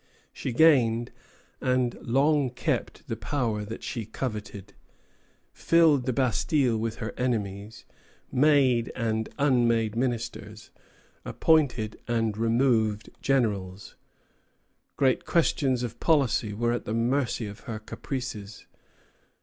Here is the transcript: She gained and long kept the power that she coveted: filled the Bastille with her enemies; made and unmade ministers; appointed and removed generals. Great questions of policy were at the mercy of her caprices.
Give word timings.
She 0.33 0.51
gained 0.51 1.11
and 1.61 1.93
long 2.01 2.49
kept 2.49 3.07
the 3.07 3.15
power 3.15 3.63
that 3.63 3.83
she 3.83 4.03
coveted: 4.03 4.73
filled 5.53 6.07
the 6.07 6.11
Bastille 6.11 6.75
with 6.75 6.95
her 6.95 7.13
enemies; 7.17 7.85
made 8.31 8.91
and 8.95 9.29
unmade 9.37 9.95
ministers; 9.95 10.71
appointed 11.23 11.99
and 12.07 12.35
removed 12.35 13.11
generals. 13.21 13.95
Great 14.97 15.23
questions 15.23 15.83
of 15.83 15.99
policy 15.99 16.51
were 16.51 16.73
at 16.73 16.85
the 16.85 16.95
mercy 16.95 17.45
of 17.45 17.59
her 17.59 17.77
caprices. 17.77 18.65